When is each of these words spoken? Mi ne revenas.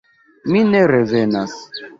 Mi 0.53 0.63
ne 0.71 0.81
revenas. 0.95 1.57